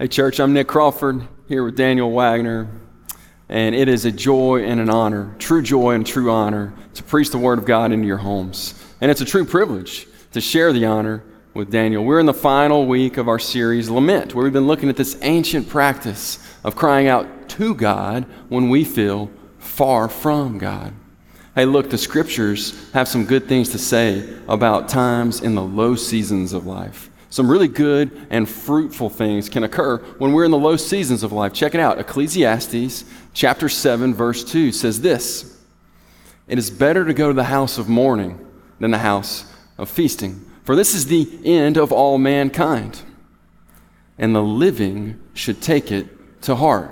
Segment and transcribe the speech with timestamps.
[0.00, 2.70] Hey, church, I'm Nick Crawford here with Daniel Wagner,
[3.50, 7.28] and it is a joy and an honor, true joy and true honor, to preach
[7.28, 8.82] the Word of God into your homes.
[9.02, 12.02] And it's a true privilege to share the honor with Daniel.
[12.02, 15.18] We're in the final week of our series, Lament, where we've been looking at this
[15.20, 20.94] ancient practice of crying out to God when we feel far from God.
[21.54, 25.94] Hey, look, the scriptures have some good things to say about times in the low
[25.94, 27.09] seasons of life.
[27.30, 31.30] Some really good and fruitful things can occur when we're in the low seasons of
[31.30, 31.52] life.
[31.52, 32.00] Check it out.
[32.00, 35.56] Ecclesiastes chapter 7, verse 2 says this
[36.48, 38.44] It is better to go to the house of mourning
[38.80, 39.44] than the house
[39.78, 43.02] of feasting, for this is the end of all mankind,
[44.18, 46.90] and the living should take it to heart.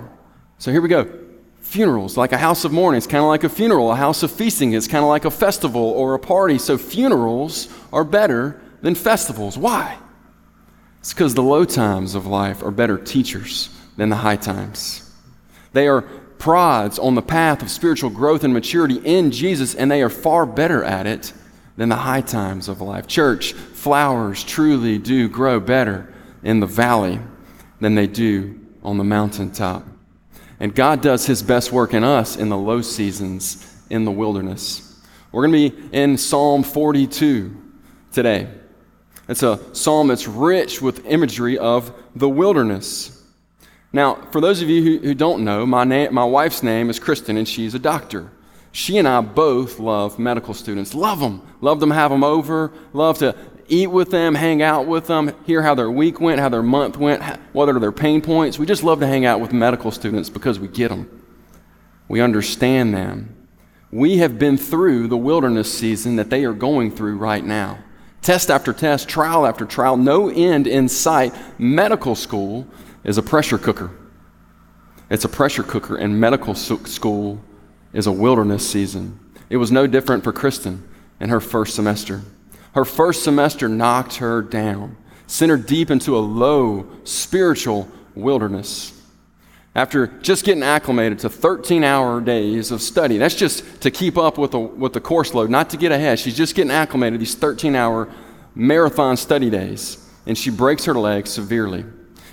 [0.57, 1.11] So here we go.
[1.59, 3.91] Funerals, like a house of mourning, it's kind of like a funeral.
[3.91, 6.57] A house of feasting is kind of like a festival or a party.
[6.57, 9.57] So funerals are better than festivals.
[9.57, 9.97] Why?
[10.99, 15.09] It's because the low times of life are better teachers than the high times.
[15.73, 20.01] They are prods on the path of spiritual growth and maturity in Jesus, and they
[20.01, 21.33] are far better at it
[21.77, 23.07] than the high times of life.
[23.07, 27.19] Church, flowers truly do grow better in the valley
[27.79, 29.85] than they do on the mountaintop.
[30.59, 34.85] And God does His best work in us in the low seasons in the wilderness.
[35.31, 37.55] We're going to be in Psalm 42
[38.11, 38.49] today.
[39.29, 43.23] It's a psalm that's rich with imagery of the wilderness.
[43.93, 46.99] Now, for those of you who, who don't know, my, na- my wife's name is
[46.99, 48.31] Kristen, and she's a doctor.
[48.71, 50.95] She and I both love medical students.
[50.95, 51.41] Love them.
[51.61, 52.71] Love them, have them over.
[52.91, 53.35] Love to
[53.67, 56.97] eat with them, hang out with them, hear how their week went, how their month
[56.97, 57.21] went,
[57.53, 58.57] what are their pain points.
[58.57, 61.23] We just love to hang out with medical students because we get them.
[62.07, 63.47] We understand them.
[63.91, 67.77] We have been through the wilderness season that they are going through right now.
[68.21, 71.33] Test after test, trial after trial, no end in sight.
[71.57, 72.67] Medical school
[73.03, 73.91] is a pressure cooker.
[75.09, 77.41] It's a pressure cooker, and medical school
[77.93, 79.19] is a wilderness season.
[79.49, 80.87] It was no different for Kristen
[81.19, 82.21] in her first semester.
[82.73, 88.98] Her first semester knocked her down, sent her deep into a low spiritual wilderness
[89.75, 93.17] after just getting acclimated to 13 hour days of study.
[93.17, 96.19] That's just to keep up with the, with the course load, not to get ahead.
[96.19, 98.09] She's just getting acclimated these 13 hour
[98.55, 101.85] marathon study days, and she breaks her leg severely.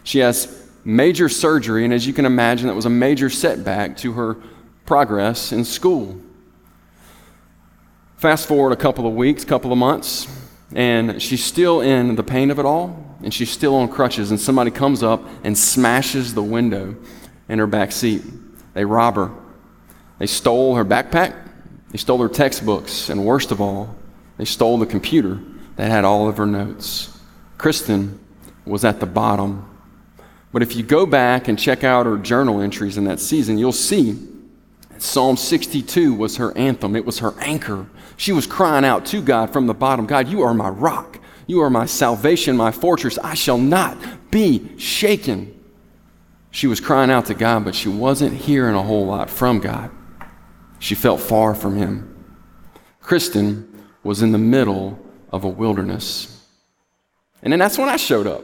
[0.03, 4.13] She has major surgery, and as you can imagine, that was a major setback to
[4.13, 4.37] her
[4.87, 6.21] progress in school.
[8.17, 10.27] Fast forward a couple of weeks, couple of months,
[10.75, 14.41] and she's still in the pain of it all, and she's still on crutches, and
[14.41, 16.97] somebody comes up and smashes the window
[17.49, 18.23] in her back seat.
[18.75, 19.31] They rob her.
[20.19, 21.35] They stole her backpack.
[21.91, 23.09] They stole her textbooks.
[23.09, 23.95] And worst of all,
[24.39, 25.41] they stole the computer
[25.77, 27.19] that had all of her notes.
[27.59, 28.19] Kristen
[28.65, 29.69] was at the bottom.
[30.53, 33.73] But if you go back and check out her journal entries in that season, you'll
[33.73, 34.19] see
[34.99, 37.87] Psalm 62 was her anthem, it was her anchor.
[38.17, 41.21] She was crying out to God from the bottom God, you are my rock.
[41.47, 43.19] You are my salvation, my fortress.
[43.19, 43.97] I shall not
[44.31, 45.56] be shaken.
[46.57, 49.91] She was crying out to God, but she wasn't hearing a whole lot from God.
[50.79, 52.25] She felt far from Him.
[53.03, 54.99] Kristen was in the middle
[55.31, 56.49] of a wilderness.
[57.43, 58.43] And then that's when I showed up,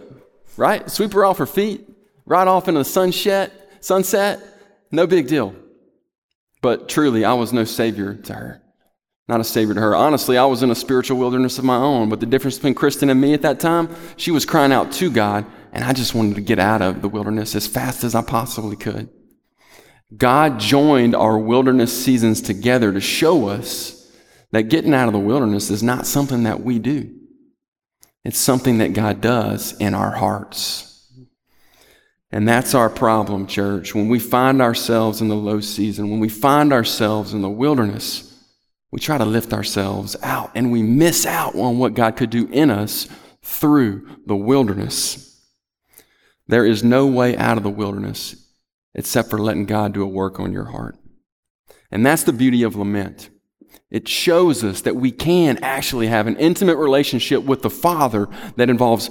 [0.58, 0.90] right?
[0.90, 1.88] Sweep her off her feet,
[2.26, 3.50] right off into the sunset,
[3.80, 4.40] sunset.
[4.90, 5.54] No big deal.
[6.60, 8.61] But truly, I was no savior to her.
[9.32, 9.96] Not a savior to her.
[9.96, 12.10] Honestly, I was in a spiritual wilderness of my own.
[12.10, 13.88] But the difference between Kristen and me at that time,
[14.18, 17.08] she was crying out to God and I just wanted to get out of the
[17.08, 19.08] wilderness as fast as I possibly could.
[20.14, 24.12] God joined our wilderness seasons together to show us
[24.50, 27.10] that getting out of the wilderness is not something that we do.
[28.22, 31.10] It's something that God does in our hearts.
[32.30, 33.94] And that's our problem, church.
[33.94, 38.31] When we find ourselves in the low season, when we find ourselves in the wilderness,
[38.92, 42.46] we try to lift ourselves out and we miss out on what God could do
[42.52, 43.08] in us
[43.42, 45.40] through the wilderness.
[46.46, 48.36] There is no way out of the wilderness
[48.94, 50.96] except for letting God do a work on your heart.
[51.90, 53.30] And that's the beauty of lament.
[53.90, 58.70] It shows us that we can actually have an intimate relationship with the Father that
[58.70, 59.10] involves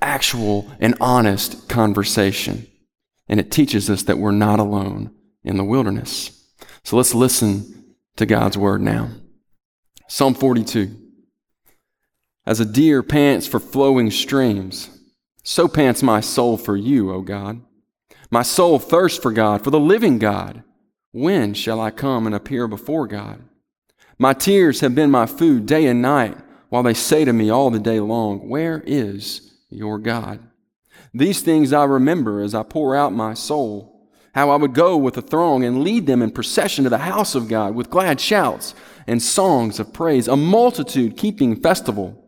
[0.00, 2.68] actual and honest conversation.
[3.28, 5.12] And it teaches us that we're not alone
[5.42, 6.44] in the wilderness.
[6.84, 7.76] So let's listen
[8.16, 9.10] to God's word now.
[10.08, 10.94] Psalm 42.
[12.46, 14.90] As a deer pants for flowing streams,
[15.42, 17.60] so pants my soul for you, O God.
[18.30, 20.62] My soul thirsts for God, for the living God.
[21.12, 23.42] When shall I come and appear before God?
[24.18, 26.36] My tears have been my food day and night,
[26.68, 30.40] while they say to me all the day long, Where is your God?
[31.14, 33.95] These things I remember as I pour out my soul,
[34.36, 37.34] how I would go with the throng and lead them in procession to the house
[37.34, 38.74] of God with glad shouts
[39.06, 42.22] and songs of praise, a multitude keeping festival.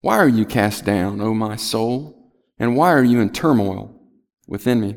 [0.00, 2.32] Why are you cast down, O my soul?
[2.58, 4.00] And why are you in turmoil
[4.48, 4.96] within me?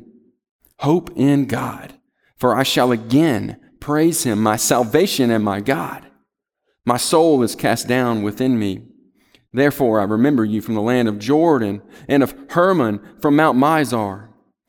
[0.80, 1.96] Hope in God,
[2.38, 6.08] for I shall again praise him, my salvation and my God.
[6.86, 8.84] My soul is cast down within me.
[9.52, 14.29] Therefore, I remember you from the land of Jordan and of Hermon from Mount Mizar.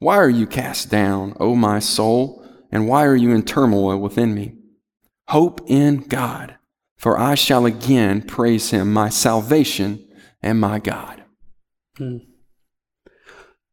[0.00, 2.42] Why are you cast down, O my soul,
[2.72, 4.54] and why are you in turmoil within me?
[5.28, 6.56] Hope in God,
[6.96, 10.08] for I shall again praise him, my salvation
[10.42, 11.22] and my God.
[11.98, 12.16] Hmm.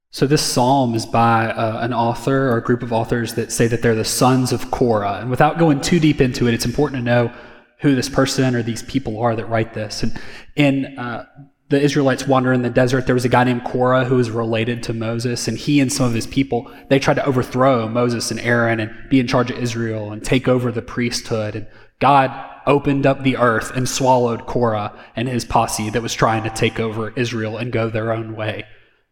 [0.09, 3.67] So, this psalm is by uh, an author or a group of authors that say
[3.67, 5.19] that they're the sons of Korah.
[5.21, 7.33] And without going too deep into it, it's important to know
[7.79, 10.03] who this person or these people are that write this.
[10.03, 10.19] And
[10.55, 11.25] in uh,
[11.69, 14.81] the Israelites wander in the desert, there was a guy named Korah who was related
[14.83, 18.39] to Moses, and he and some of his people they tried to overthrow Moses and
[18.39, 21.55] Aaron and be in charge of Israel and take over the priesthood.
[21.55, 21.67] And
[21.99, 22.31] God
[22.65, 26.79] opened up the earth and swallowed Korah and his posse that was trying to take
[26.79, 28.65] over Israel and go their own way.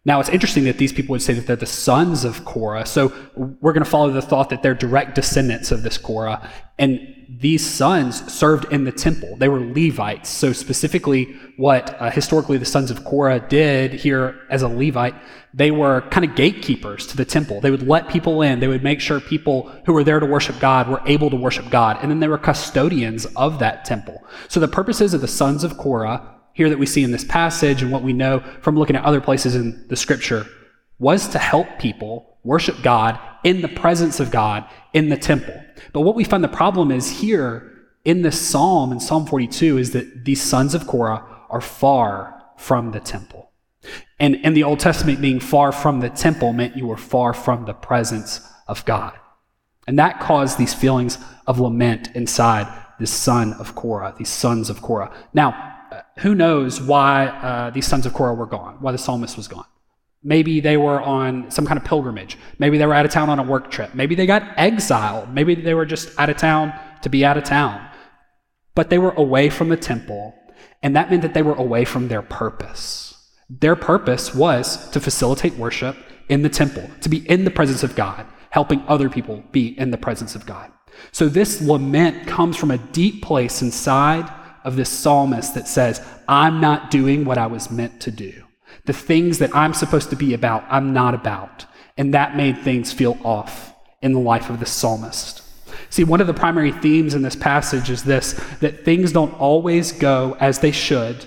[0.06, 2.86] Now, it's interesting that these people would say that they're the sons of Korah.
[2.86, 6.48] So we're going to follow the thought that they're direct descendants of this Korah.
[6.78, 9.36] And these sons served in the temple.
[9.38, 10.30] They were Levites.
[10.30, 15.16] So, specifically, what uh, historically the sons of Korah did here as a Levite,
[15.54, 17.62] they were kind of gatekeepers to the temple.
[17.62, 20.60] They would let people in, they would make sure people who were there to worship
[20.60, 21.98] God were able to worship God.
[22.02, 24.24] And then they were custodians of that temple.
[24.48, 27.84] So, the purposes of the sons of Korah here that we see in this passage
[27.84, 30.48] and what we know from looking at other places in the scripture
[30.98, 35.62] was to help people worship God in the presence of God in the temple.
[35.92, 37.72] But what we find the problem is here
[38.06, 42.92] in this psalm, in Psalm 42, is that these sons of Korah are far from
[42.92, 43.52] the temple.
[44.18, 47.66] And in the Old Testament, being far from the temple meant you were far from
[47.66, 49.14] the presence of God.
[49.88, 51.18] And that caused these feelings
[51.48, 52.68] of lament inside
[52.98, 55.14] this son of Korah, these sons of Korah.
[55.34, 55.75] Now,
[56.20, 59.66] who knows why uh, these sons of Korah were gone, why the psalmist was gone.
[60.24, 62.38] Maybe they were on some kind of pilgrimage.
[62.58, 63.94] Maybe they were out of town on a work trip.
[63.94, 65.32] Maybe they got exiled.
[65.34, 66.74] Maybe they were just out of town
[67.04, 67.88] to be out of town.
[68.74, 70.34] But they were away from the temple,
[70.82, 73.14] and that meant that they were away from their purpose.
[73.50, 75.96] Their purpose was to facilitate worship
[76.30, 79.92] in the temple, to be in the presence of God, helping other people be in
[79.92, 80.72] the presence of God.
[81.12, 84.32] So this lament comes from a deep place inside
[84.66, 88.44] of this psalmist that says, I'm not doing what I was meant to do.
[88.86, 91.66] The things that I'm supposed to be about, I'm not about.
[91.98, 95.44] And that made things feel off in the life of the psalmist.
[95.90, 99.92] See, one of the primary themes in this passage is this that things don't always
[99.92, 101.26] go as they should,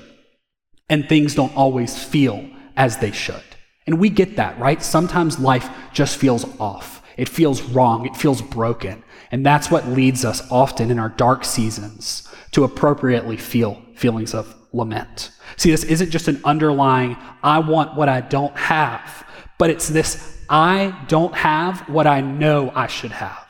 [0.91, 3.43] and things don't always feel as they should.
[3.87, 4.83] And we get that, right?
[4.83, 7.03] Sometimes life just feels off.
[7.17, 8.07] It feels wrong.
[8.07, 9.03] It feels broken.
[9.31, 14.55] And that's what leads us often in our dark seasons to appropriately feel feelings of
[14.73, 15.31] lament.
[15.57, 19.27] See, this isn't just an underlying, I want what I don't have,
[19.59, 23.47] but it's this, I don't have what I know I should have.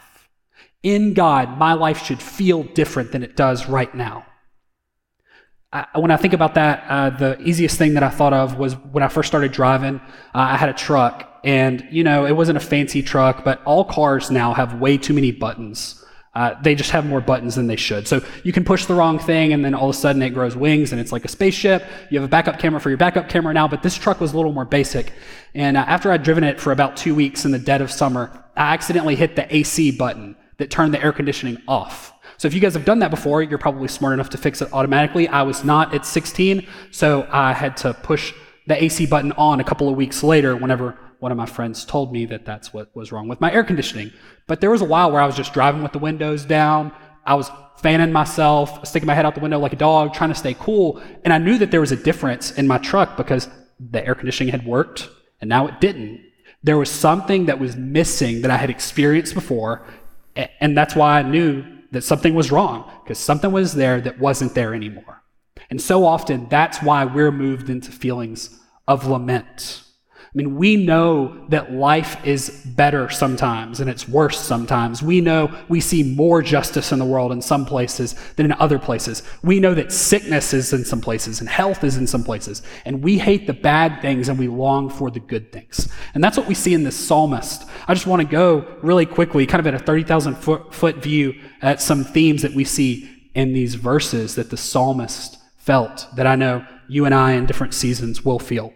[0.83, 4.25] In God, my life should feel different than it does right now.
[5.73, 8.75] I, when I think about that, uh, the easiest thing that I thought of was
[8.75, 10.01] when I first started driving, uh,
[10.35, 14.31] I had a truck, and you know, it wasn't a fancy truck, but all cars
[14.31, 16.03] now have way too many buttons.
[16.35, 18.07] Uh, they just have more buttons than they should.
[18.07, 20.57] So you can push the wrong thing, and then all of a sudden it grows
[20.57, 21.85] wings, and it's like a spaceship.
[22.11, 24.37] You have a backup camera for your backup camera now, but this truck was a
[24.37, 25.13] little more basic.
[25.55, 28.45] And uh, after I'd driven it for about two weeks in the dead of summer,
[28.57, 32.13] I accidentally hit the AC button that turned the air conditioning off.
[32.39, 34.73] So if you guys have done that before, you're probably smart enough to fix it
[34.73, 35.29] automatically.
[35.29, 38.33] I was not at 16, so I had to push
[38.67, 42.13] the AC button on a couple of weeks later whenever one of my friends told
[42.13, 44.13] me that that's what was wrong with my air conditioning.
[44.47, 46.93] But there was a while where I was just driving with the windows down.
[47.27, 50.37] I was fanning myself, sticking my head out the window like a dog, trying to
[50.37, 51.03] stay cool.
[51.25, 53.49] And I knew that there was a difference in my truck because
[53.81, 56.21] the air conditioning had worked and now it didn't.
[56.63, 59.87] There was something that was missing that I had experienced before.
[60.61, 64.55] And that's why I knew that something was wrong because something was there that wasn't
[64.55, 65.23] there anymore.
[65.71, 69.83] And so often, that's why we're moved into feelings of lament
[70.29, 75.03] I mean, we know that life is better sometimes and it's worse sometimes.
[75.03, 78.79] We know we see more justice in the world in some places than in other
[78.79, 79.23] places.
[79.43, 82.63] We know that sickness is in some places and health is in some places.
[82.85, 85.89] And we hate the bad things and we long for the good things.
[86.13, 87.65] And that's what we see in this psalmist.
[87.87, 91.41] I just want to go really quickly, kind of at a 30,000 foot, foot view,
[91.63, 96.37] at some themes that we see in these verses that the psalmist felt that I
[96.37, 98.75] know you and I in different seasons will feel.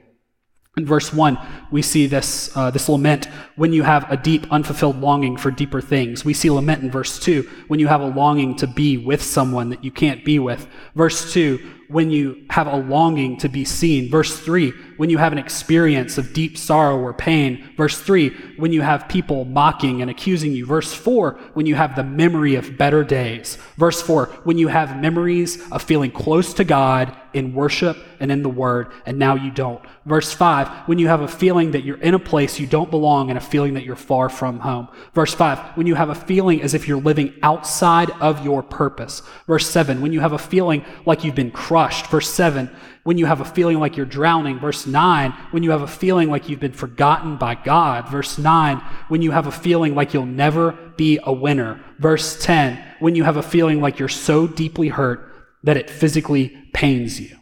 [0.79, 1.39] In verse 1,
[1.71, 3.27] we see this, uh, this lament
[3.57, 6.25] when you have a deep, unfulfilled longing for deeper things.
[6.25, 9.69] We see lament in verse 2 when you have a longing to be with someone
[9.69, 10.67] that you can't be with.
[10.95, 11.61] Verse 2,
[11.93, 14.11] when you have a longing to be seen.
[14.11, 17.69] Verse 3, when you have an experience of deep sorrow or pain.
[17.77, 20.67] Verse 3, when you have people mocking and accusing you.
[20.67, 23.59] Verse 4, when you have the memory of better days.
[23.77, 28.43] Verse 4, when you have memories of feeling close to God in worship and in
[28.43, 29.83] the Word, and now you don't.
[30.05, 33.31] Verse 5, when you have a feeling that you're in a place you don't belong
[33.31, 34.89] and a feeling that you're far from home.
[35.15, 39.23] Verse 5, when you have a feeling as if you're living outside of your purpose.
[39.47, 41.82] Verse 7, when you have a feeling like you've been crushed.
[41.91, 42.71] Verse 7,
[43.05, 44.59] when you have a feeling like you're drowning.
[44.59, 48.09] Verse 9, when you have a feeling like you've been forgotten by God.
[48.09, 51.81] Verse 9, when you have a feeling like you'll never be a winner.
[51.99, 55.29] Verse 10, when you have a feeling like you're so deeply hurt
[55.65, 57.37] that it physically pains you.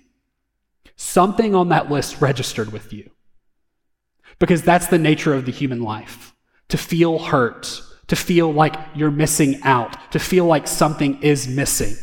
[0.96, 3.10] Something on that list registered with you.
[4.38, 6.34] Because that's the nature of the human life
[6.68, 11.94] to feel hurt, to feel like you're missing out, to feel like something is missing.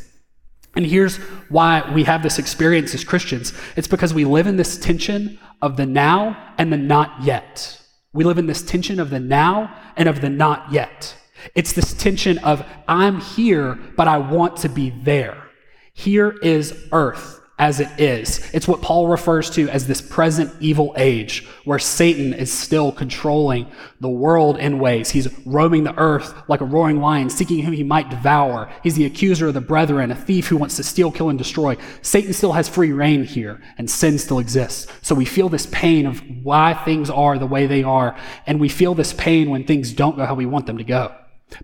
[0.78, 1.18] And here's
[1.50, 5.76] why we have this experience as Christians it's because we live in this tension of
[5.76, 7.82] the now and the not yet.
[8.14, 11.16] We live in this tension of the now and of the not yet.
[11.56, 15.50] It's this tension of I'm here, but I want to be there.
[15.96, 18.48] Here is earth as it is.
[18.54, 23.66] It's what Paul refers to as this present evil age, where Satan is still controlling
[24.00, 25.10] the world in ways.
[25.10, 28.72] He's roaming the earth like a roaring lion, seeking whom he might devour.
[28.84, 31.78] He's the accuser of the brethren, a thief who wants to steal, kill, and destroy.
[32.04, 34.86] Satan still has free reign here, and sin still exists.
[35.02, 38.70] So we feel this pain of why things are the way they are, and we
[38.70, 41.16] feel this pain when things don't go how we want them to go.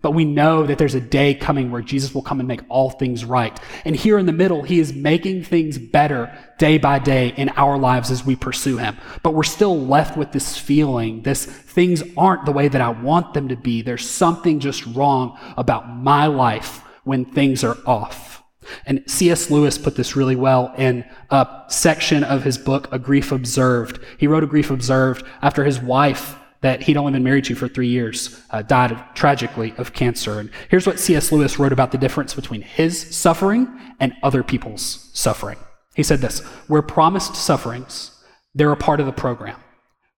[0.01, 2.89] But we know that there's a day coming where Jesus will come and make all
[2.89, 3.59] things right.
[3.83, 7.77] And here in the middle, he is making things better day by day in our
[7.77, 8.97] lives as we pursue him.
[9.23, 13.33] But we're still left with this feeling, this things aren't the way that I want
[13.33, 13.81] them to be.
[13.81, 18.41] There's something just wrong about my life when things are off.
[18.85, 19.51] And C.S.
[19.51, 23.99] Lewis put this really well in a section of his book, A Grief Observed.
[24.17, 27.67] He wrote A Grief Observed after his wife that he'd only been married to for
[27.67, 30.39] three years, uh, died of, tragically of cancer.
[30.39, 31.29] And here's what C.S.
[31.29, 33.67] Lewis wrote about the difference between his suffering
[33.99, 35.57] and other people's suffering.
[35.93, 38.11] He said this We're promised sufferings,
[38.55, 39.59] they're a part of the program.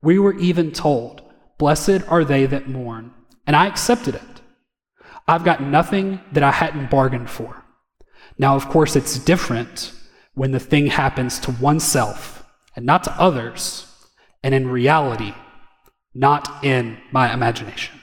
[0.04, 1.24] We were even told,
[1.58, 3.12] Blessed are they that mourn.
[3.48, 4.22] And I accepted it.
[5.28, 7.64] I've got nothing that I hadn't bargained for.
[8.38, 9.92] Now, of course, it's different
[10.36, 12.44] when the thing happens to oneself
[12.76, 13.88] and not to others,
[14.44, 15.34] and in reality,
[16.16, 18.00] not in my imagination.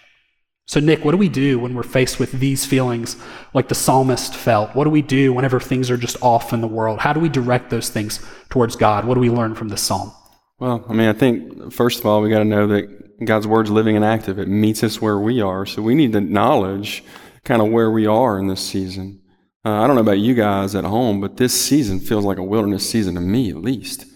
[0.67, 3.17] So, Nick, what do we do when we're faced with these feelings
[3.53, 4.75] like the psalmist felt?
[4.77, 7.01] What do we do whenever things are just off in the world?
[7.01, 9.05] How do we direct those things towards God?
[9.05, 10.13] What do we learn from this psalm?
[10.61, 13.71] Well, I mean, I think, first of all, we got to know that God's word's
[13.71, 14.39] living and active.
[14.39, 15.67] It meets us where we are.
[15.67, 17.03] So we need to acknowledge
[17.45, 19.21] kind of where we are in this season.
[19.65, 22.43] Uh, I don't know about you guys at home, but this season feels like a
[22.43, 24.07] wilderness season to me, at least.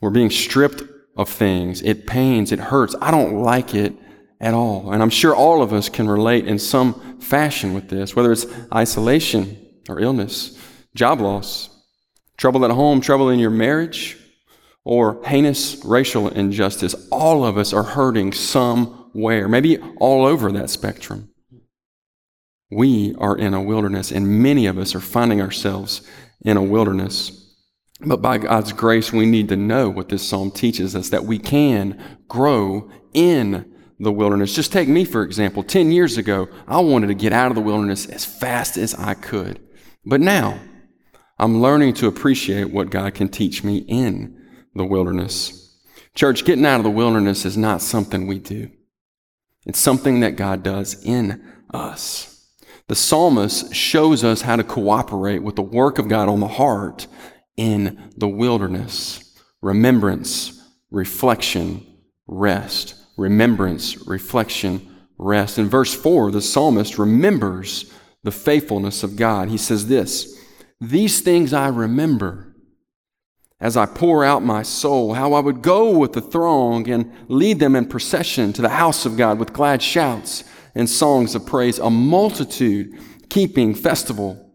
[0.00, 0.82] We're being stripped
[1.16, 1.82] of things.
[1.82, 2.94] It pains, it hurts.
[3.00, 3.94] I don't like it
[4.40, 4.92] at all.
[4.92, 8.46] And I'm sure all of us can relate in some fashion with this, whether it's
[8.72, 9.56] isolation
[9.88, 10.58] or illness,
[10.94, 11.70] job loss,
[12.36, 14.18] trouble at home, trouble in your marriage,
[14.84, 16.94] or heinous racial injustice.
[17.10, 21.30] All of us are hurting somewhere, maybe all over that spectrum.
[22.70, 26.02] We are in a wilderness, and many of us are finding ourselves
[26.42, 27.45] in a wilderness.
[28.00, 31.38] But by God's grace, we need to know what this psalm teaches us that we
[31.38, 34.54] can grow in the wilderness.
[34.54, 35.62] Just take me, for example.
[35.62, 39.14] 10 years ago, I wanted to get out of the wilderness as fast as I
[39.14, 39.60] could.
[40.04, 40.60] But now,
[41.38, 45.62] I'm learning to appreciate what God can teach me in the wilderness.
[46.14, 48.70] Church, getting out of the wilderness is not something we do,
[49.64, 52.32] it's something that God does in us.
[52.88, 57.08] The psalmist shows us how to cooperate with the work of God on the heart
[57.56, 59.34] in the wilderness.
[59.62, 61.86] Remembrance, reflection,
[62.26, 62.94] rest.
[63.16, 65.58] Remembrance, reflection, rest.
[65.58, 69.48] In verse 4, the psalmist remembers the faithfulness of God.
[69.48, 70.38] He says this
[70.80, 72.54] These things I remember,
[73.58, 77.58] as I pour out my soul, how I would go with the throng and lead
[77.58, 80.44] them in procession to the house of God with glad shouts
[80.74, 82.98] and songs of praise, a multitude
[83.30, 84.45] keeping festival.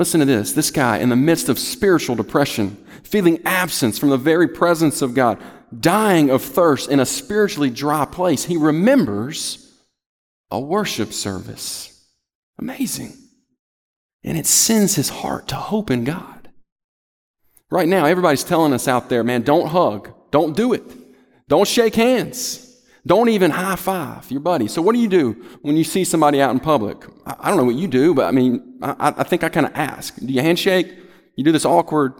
[0.00, 4.16] Listen to this this guy, in the midst of spiritual depression, feeling absence from the
[4.16, 5.38] very presence of God,
[5.78, 9.78] dying of thirst in a spiritually dry place, he remembers
[10.50, 12.02] a worship service.
[12.58, 13.12] Amazing.
[14.24, 16.48] And it sends his heart to hope in God.
[17.70, 20.14] Right now, everybody's telling us out there, man, don't hug.
[20.30, 20.82] Don't do it.
[21.46, 22.69] Don't shake hands.
[23.06, 24.68] Don't even high five your buddy.
[24.68, 26.98] So, what do you do when you see somebody out in public?
[27.26, 29.72] I, don't know what you do, but I mean, I, I think I kind of
[29.74, 30.16] ask.
[30.16, 30.94] Do you handshake?
[31.36, 32.14] You do this awkward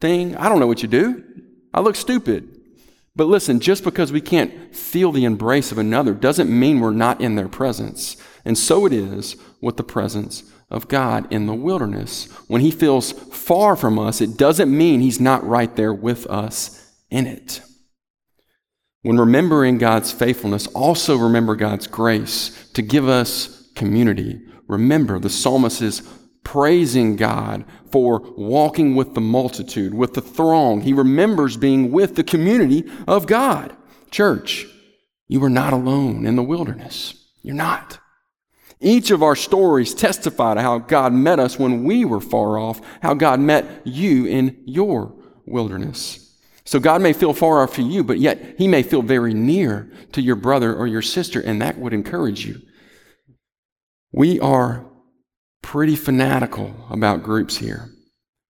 [0.00, 0.36] thing?
[0.36, 1.24] I don't know what you do.
[1.72, 2.52] I look stupid.
[3.14, 7.22] But listen, just because we can't feel the embrace of another doesn't mean we're not
[7.22, 8.18] in their presence.
[8.44, 12.26] And so it is with the presence of God in the wilderness.
[12.46, 16.92] When He feels far from us, it doesn't mean He's not right there with us
[17.10, 17.62] in it.
[19.06, 24.40] When remembering God's faithfulness, also remember God's grace to give us community.
[24.66, 26.02] Remember, the psalmist is
[26.42, 30.80] praising God for walking with the multitude, with the throng.
[30.80, 33.76] He remembers being with the community of God.
[34.10, 34.66] Church,
[35.28, 37.14] you are not alone in the wilderness.
[37.42, 38.00] You're not.
[38.80, 42.80] Each of our stories testify to how God met us when we were far off,
[43.02, 45.14] how God met you in your
[45.46, 46.25] wilderness.
[46.66, 49.90] So God may feel far off to you, but yet He may feel very near
[50.12, 52.60] to your brother or your sister, and that would encourage you.
[54.12, 54.84] We are
[55.62, 57.90] pretty fanatical about groups here.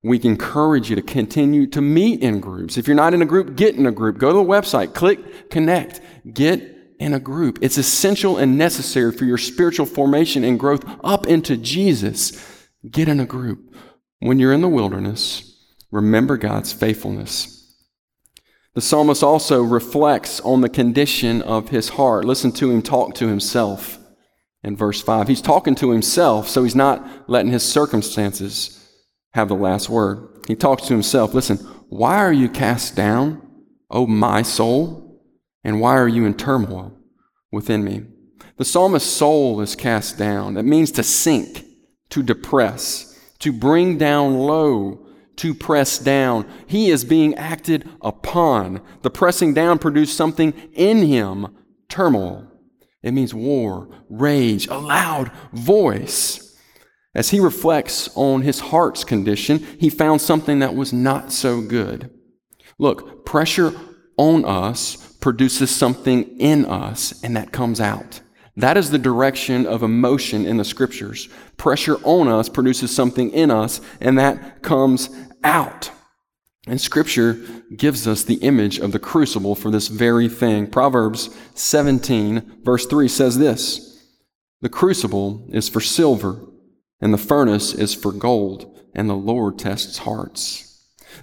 [0.02, 2.78] We encourage you to continue to meet in groups.
[2.78, 4.18] If you're not in a group, get in a group.
[4.18, 6.00] Go to the website, click connect,
[6.32, 6.62] get
[6.98, 7.58] in a group.
[7.60, 12.68] It's essential and necessary for your spiritual formation and growth up into Jesus.
[12.88, 13.74] Get in a group.
[14.20, 15.58] When you're in the wilderness,
[15.90, 17.55] remember God's faithfulness.
[18.76, 22.26] The psalmist also reflects on the condition of his heart.
[22.26, 23.98] Listen to him talk to himself
[24.62, 25.28] in verse 5.
[25.28, 28.86] He's talking to himself, so he's not letting his circumstances
[29.32, 30.44] have the last word.
[30.46, 31.32] He talks to himself.
[31.32, 31.56] Listen,
[31.88, 33.40] why are you cast down,
[33.90, 35.22] O my soul?
[35.64, 36.92] And why are you in turmoil
[37.50, 38.02] within me?
[38.58, 40.52] The psalmist's soul is cast down.
[40.52, 41.64] That means to sink,
[42.10, 45.05] to depress, to bring down low,
[45.36, 46.46] to press down.
[46.66, 48.80] He is being acted upon.
[49.02, 51.48] The pressing down produced something in him
[51.88, 52.46] turmoil.
[53.02, 56.42] It means war, rage, a loud voice.
[57.14, 62.10] As he reflects on his heart's condition, he found something that was not so good.
[62.78, 63.72] Look, pressure
[64.18, 68.20] on us produces something in us, and that comes out.
[68.56, 71.28] That is the direction of emotion in the scriptures.
[71.56, 75.10] Pressure on us produces something in us, and that comes
[75.44, 75.90] out.
[76.66, 77.34] And scripture
[77.76, 80.66] gives us the image of the crucible for this very thing.
[80.66, 84.04] Proverbs 17, verse 3 says this
[84.60, 86.40] The crucible is for silver,
[87.00, 90.66] and the furnace is for gold, and the Lord tests hearts.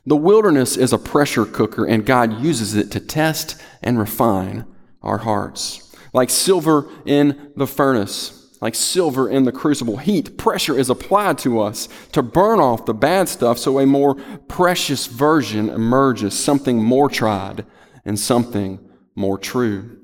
[0.05, 4.65] The wilderness is a pressure cooker, and God uses it to test and refine
[5.01, 5.93] our hearts.
[6.13, 11.59] Like silver in the furnace, like silver in the crucible, heat, pressure is applied to
[11.59, 14.15] us to burn off the bad stuff so a more
[14.47, 17.65] precious version emerges, something more tried
[18.05, 18.79] and something
[19.15, 19.99] more true.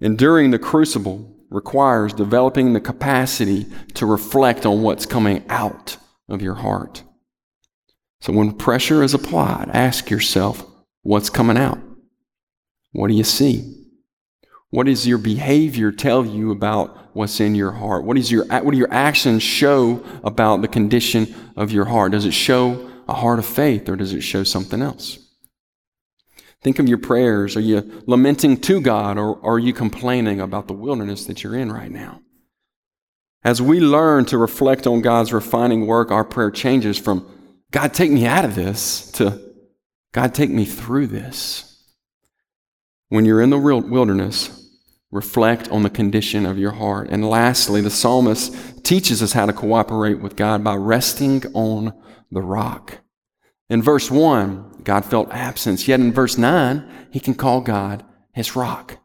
[0.00, 5.98] Enduring the crucible requires developing the capacity to reflect on what's coming out
[6.30, 7.02] of your heart.
[8.22, 10.64] So when pressure is applied, ask yourself,
[11.02, 11.78] what's coming out?
[12.92, 13.77] What do you see?
[14.70, 18.04] What does your behavior tell you about what's in your heart?
[18.04, 22.12] What, is your, what do your actions show about the condition of your heart?
[22.12, 25.18] Does it show a heart of faith or does it show something else?
[26.60, 27.56] Think of your prayers.
[27.56, 31.72] Are you lamenting to God or are you complaining about the wilderness that you're in
[31.72, 32.20] right now?
[33.44, 37.26] As we learn to reflect on God's refining work, our prayer changes from
[37.70, 39.40] God, take me out of this, to
[40.12, 41.64] God, take me through this.
[43.08, 44.57] When you're in the wilderness,
[45.10, 47.08] reflect on the condition of your heart.
[47.10, 51.92] And lastly, the psalmist teaches us how to cooperate with God by resting on
[52.30, 52.98] the rock.
[53.70, 58.56] In verse 1, God felt absence, yet in verse 9, he can call God his
[58.56, 58.98] rock.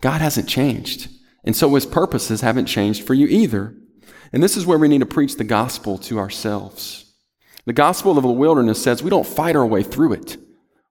[0.00, 1.08] God hasn't changed,
[1.44, 3.74] and so his purposes haven't changed for you either.
[4.32, 7.14] And this is where we need to preach the gospel to ourselves.
[7.64, 10.36] The gospel of the wilderness says we don't fight our way through it.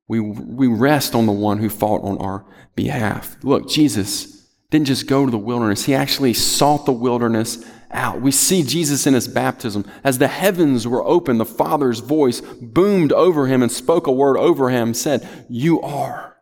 [0.08, 3.38] We, we rest on the one who fought on our behalf.
[3.44, 4.35] Look, Jesus
[4.76, 8.20] didn't just go to the wilderness, he actually sought the wilderness out.
[8.20, 9.86] We see Jesus in his baptism.
[10.04, 14.38] As the heavens were opened, the Father's voice boomed over him and spoke a word
[14.38, 16.36] over him, said, You are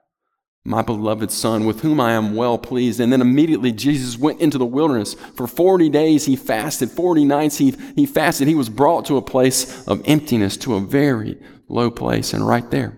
[0.65, 2.99] my beloved Son, with whom I am well pleased.
[2.99, 5.13] And then immediately Jesus went into the wilderness.
[5.13, 8.47] For 40 days he fasted, 40 nights he, he fasted.
[8.47, 12.33] He was brought to a place of emptiness, to a very low place.
[12.33, 12.97] And right there,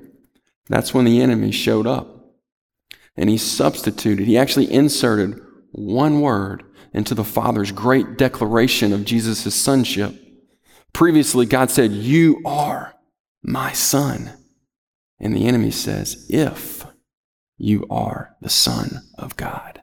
[0.69, 2.14] that's when the enemy showed up.
[3.17, 5.39] And he substituted, he actually inserted
[5.71, 10.13] one word into the Father's great declaration of Jesus' sonship.
[10.93, 12.93] Previously, God said, You are
[13.43, 14.32] my son.
[15.19, 16.86] And the enemy says, If
[17.58, 19.82] you are the Son of God.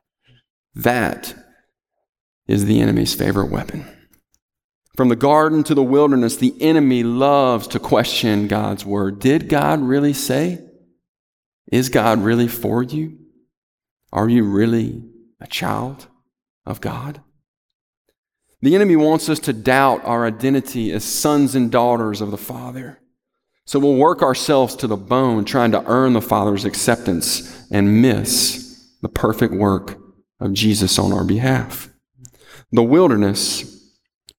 [0.74, 1.34] That
[2.46, 3.86] is the enemy's favorite weapon.
[4.96, 9.20] From the garden to the wilderness, the enemy loves to question God's word.
[9.20, 10.60] Did God really say?
[11.70, 13.18] Is God really for you?
[14.12, 15.02] Are you really
[15.40, 16.06] a child?
[16.64, 17.20] of God.
[18.60, 23.00] The enemy wants us to doubt our identity as sons and daughters of the Father.
[23.64, 28.90] So we'll work ourselves to the bone trying to earn the Father's acceptance and miss
[29.02, 29.98] the perfect work
[30.40, 31.88] of Jesus on our behalf.
[32.70, 33.68] The wilderness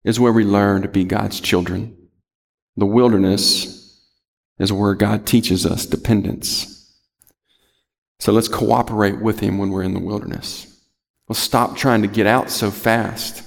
[0.04, 1.98] is where we learn to be God's children.
[2.78, 4.02] The wilderness
[4.58, 6.73] is where God teaches us dependence.
[8.24, 10.80] So let's cooperate with Him when we're in the wilderness.
[11.28, 13.44] Let's stop trying to get out so fast.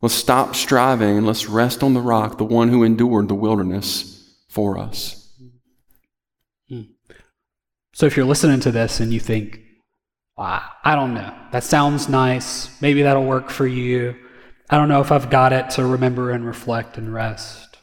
[0.00, 4.36] Let's stop striving and let's rest on the rock, the one who endured the wilderness
[4.48, 5.36] for us.
[6.68, 6.82] Hmm.
[7.92, 9.60] So if you're listening to this and you think,
[10.38, 14.14] I don't know, that sounds nice, maybe that'll work for you.
[14.70, 17.78] I don't know if I've got it to remember and reflect and rest.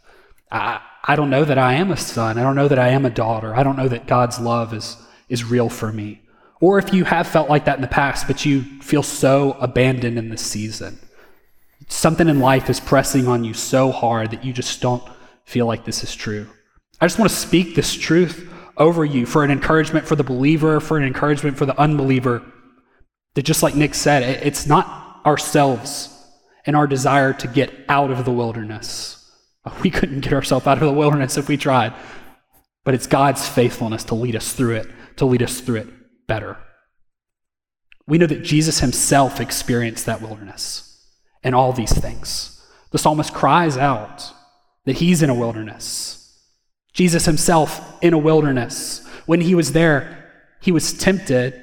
[0.49, 2.37] I, I don't know that I am a son.
[2.37, 3.53] I don't know that I am a daughter.
[3.53, 4.95] I don't know that God's love is,
[5.29, 6.21] is real for me.
[6.61, 10.17] Or if you have felt like that in the past, but you feel so abandoned
[10.17, 10.99] in this season.
[11.87, 15.03] Something in life is pressing on you so hard that you just don't
[15.45, 16.47] feel like this is true.
[16.99, 20.79] I just want to speak this truth over you for an encouragement for the believer,
[20.79, 22.43] for an encouragement for the unbeliever.
[23.35, 26.15] That just like Nick said, it's not ourselves
[26.65, 29.15] and our desire to get out of the wilderness.
[29.83, 31.93] We couldn't get ourselves out of the wilderness if we tried.
[32.85, 34.87] But it's God's faithfulness to lead us through it,
[35.19, 36.57] to lead us through it better.
[38.07, 41.07] We know that Jesus himself experienced that wilderness
[41.43, 42.65] and all these things.
[42.91, 44.33] The psalmist cries out
[44.85, 46.15] that he's in a wilderness.
[46.93, 49.07] Jesus himself in a wilderness.
[49.25, 51.61] When he was there, he was tempted,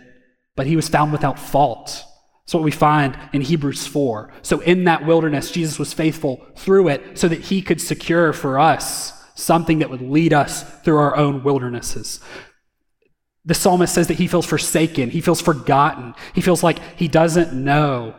[0.54, 2.04] but he was found without fault.
[2.44, 4.32] That's what we find in Hebrews 4.
[4.42, 8.58] So, in that wilderness, Jesus was faithful through it so that he could secure for
[8.58, 12.20] us something that would lead us through our own wildernesses.
[13.46, 17.52] The psalmist says that he feels forsaken, he feels forgotten, he feels like he doesn't
[17.52, 18.16] know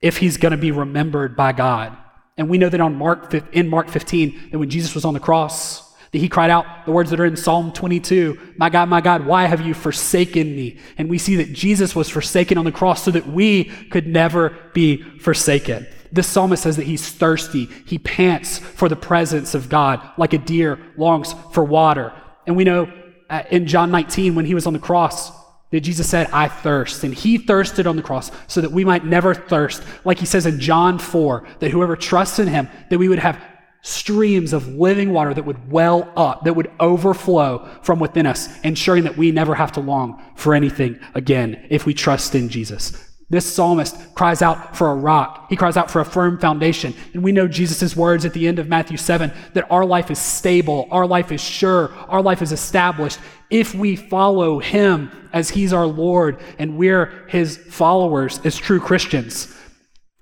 [0.00, 1.96] if he's going to be remembered by God.
[2.38, 5.20] And we know that on Mark in Mark 15 that when Jesus was on the
[5.20, 9.00] cross, that he cried out the words that are in Psalm 22, "My God, my
[9.00, 12.72] God, why have you forsaken me?" And we see that Jesus was forsaken on the
[12.72, 15.86] cross so that we could never be forsaken.
[16.12, 17.68] This psalmist says that he's thirsty.
[17.84, 22.12] He pants for the presence of God like a deer longs for water.
[22.46, 22.88] And we know
[23.28, 25.32] uh, in John 19 when he was on the cross
[25.70, 27.04] that Jesus said, I thirst.
[27.04, 29.82] And he thirsted on the cross so that we might never thirst.
[30.04, 33.42] Like he says in John 4, that whoever trusts in him, that we would have
[33.82, 39.04] streams of living water that would well up, that would overflow from within us, ensuring
[39.04, 43.05] that we never have to long for anything again if we trust in Jesus.
[43.28, 45.46] This psalmist cries out for a rock.
[45.50, 46.94] He cries out for a firm foundation.
[47.12, 50.18] And we know Jesus' words at the end of Matthew 7 that our life is
[50.18, 53.18] stable, our life is sure, our life is established
[53.50, 59.52] if we follow him as he's our Lord and we're his followers as true Christians.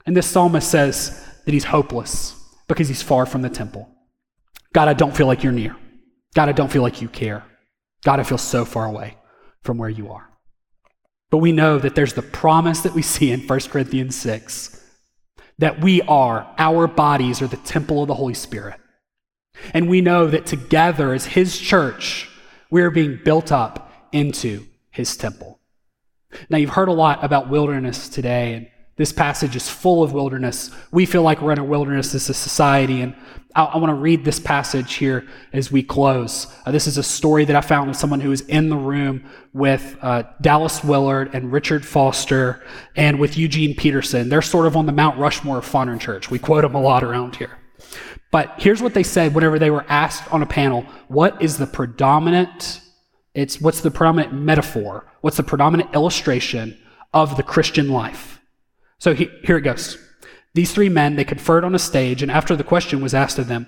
[0.07, 2.35] And this psalmist says that he's hopeless
[2.69, 3.89] because he's far from the temple.
[4.73, 5.77] God, I don't feel like you're near.
[6.35, 7.45] God, I don't feel like you care.
[8.03, 9.17] God, I feel so far away
[9.63, 10.34] from where you are.
[11.31, 14.81] But we know that there's the promise that we see in 1 Corinthians 6
[15.59, 18.81] that we are, our bodies are the temple of the Holy Spirit.
[19.73, 22.29] And we know that together as His church,
[22.71, 25.61] we are being built up into His temple.
[26.51, 30.71] Now, you've heard a lot about wilderness today, and this passage is full of wilderness.
[30.91, 33.15] We feel like we're in a wilderness as a society, and
[33.55, 36.47] I, I want to read this passage here as we close.
[36.67, 39.25] Uh, this is a story that I found of someone who was in the room
[39.53, 42.63] with uh, Dallas Willard and Richard Foster
[42.97, 44.29] and with Eugene Peterson.
[44.29, 46.31] They're sort of on the Mount Rushmore of Fondren Church.
[46.31, 47.59] We quote them a lot around here.
[48.31, 51.67] But here's what they said whenever they were asked on a panel what is the
[51.67, 52.81] predominant,
[53.33, 55.07] it's what's the predominant metaphor?
[55.21, 56.77] What's the predominant illustration
[57.13, 58.41] of the Christian life?
[58.99, 60.04] So he, here it goes.
[60.55, 63.49] These three men, they conferred on a stage, and after the question was asked of
[63.49, 63.67] them,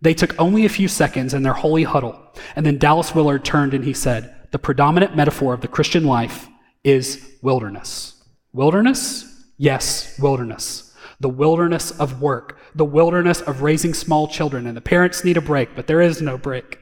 [0.00, 2.20] they took only a few seconds in their holy huddle.
[2.56, 6.48] And then Dallas Willard turned and he said, The predominant metaphor of the Christian life
[6.82, 8.22] is wilderness.
[8.52, 9.44] Wilderness?
[9.56, 10.94] Yes, wilderness.
[11.20, 15.40] The wilderness of work, the wilderness of raising small children, and the parents need a
[15.40, 16.80] break, but there is no break.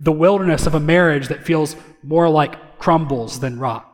[0.00, 3.89] The wilderness of a marriage that feels more like crumbles than rock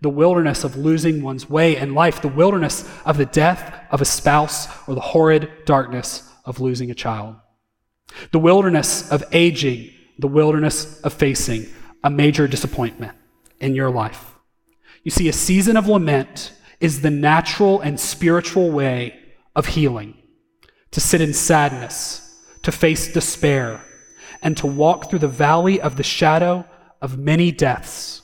[0.00, 4.04] the wilderness of losing one's way in life, the wilderness of the death of a
[4.04, 7.36] spouse, or the horrid darkness of losing a child,
[8.30, 11.66] the wilderness of aging, the wilderness of facing
[12.02, 13.16] a major disappointment
[13.60, 14.34] in your life.
[15.02, 19.18] You see, a season of lament is the natural and spiritual way
[19.56, 20.16] of healing
[20.90, 23.80] to sit in sadness, to face despair,
[24.42, 26.64] and to walk through the valley of the shadow
[27.00, 28.22] of many deaths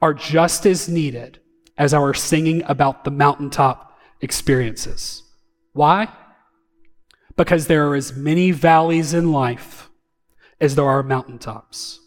[0.00, 1.40] are just as needed
[1.76, 5.22] as our singing about the mountaintop experiences.
[5.72, 6.08] Why?
[7.36, 9.88] Because there are as many valleys in life
[10.60, 12.00] as there are mountaintops.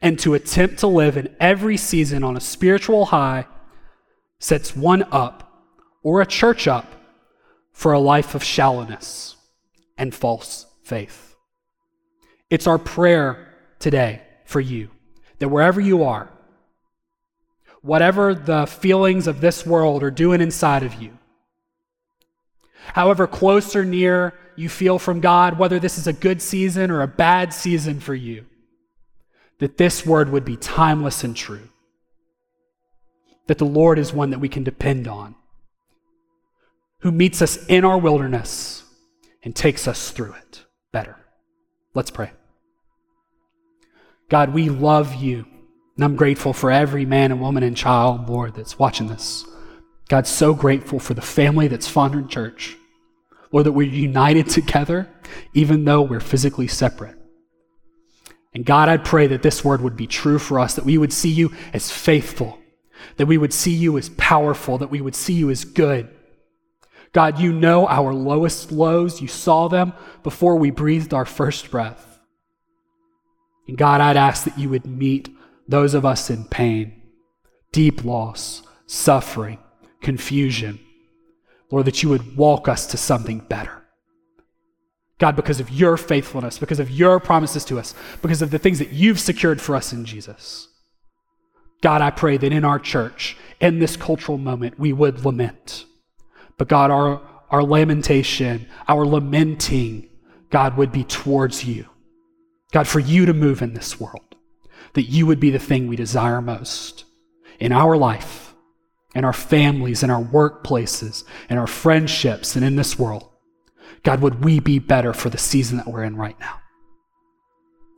[0.00, 3.46] And to attempt to live in every season on a spiritual high
[4.40, 5.64] sets one up
[6.02, 6.86] or a church up
[7.72, 9.36] for a life of shallowness
[9.96, 11.36] and false faith.
[12.50, 14.90] It's our prayer today for you
[15.38, 16.32] that wherever you are,
[17.82, 21.18] whatever the feelings of this world are doing inside of you.
[22.94, 27.02] However close or near you feel from God, whether this is a good season or
[27.02, 28.46] a bad season for you,
[29.58, 31.68] that this word would be timeless and true.
[33.46, 35.34] That the Lord is one that we can depend on,
[37.00, 38.84] who meets us in our wilderness
[39.42, 41.16] and takes us through it better.
[41.94, 42.32] Let's pray.
[44.28, 45.46] God, we love you.
[45.98, 49.44] And I'm grateful for every man and woman and child, Lord, that's watching this.
[50.08, 52.76] God, so grateful for the family that's Fondren Church.
[53.50, 55.08] Lord, that we're united together,
[55.54, 57.16] even though we're physically separate.
[58.54, 61.12] And God, I pray that this word would be true for us, that we would
[61.12, 62.60] see you as faithful,
[63.16, 66.08] that we would see you as powerful, that we would see you as good.
[67.12, 69.20] God, you know our lowest lows.
[69.20, 72.20] You saw them before we breathed our first breath.
[73.66, 75.30] And God, I'd ask that you would meet
[75.68, 77.02] those of us in pain,
[77.72, 79.58] deep loss, suffering,
[80.00, 80.80] confusion.
[81.70, 83.84] Lord, that you would walk us to something better.
[85.18, 88.78] God, because of your faithfulness, because of your promises to us, because of the things
[88.78, 90.68] that you've secured for us in Jesus.
[91.82, 95.84] God, I pray that in our church, in this cultural moment, we would lament.
[96.56, 100.08] But God, our, our lamentation, our lamenting,
[100.50, 101.86] God, would be towards you.
[102.72, 104.27] God, for you to move in this world
[104.94, 107.04] that you would be the thing we desire most
[107.60, 108.54] in our life,
[109.14, 113.28] in our families, in our workplaces, in our friendships, and in this world.
[114.02, 116.60] God, would we be better for the season that we're in right now?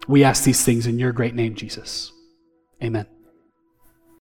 [0.09, 2.13] We ask these things in your great name, Jesus.
[2.83, 3.07] Amen.